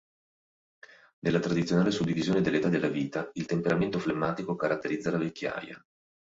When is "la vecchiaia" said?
5.11-5.79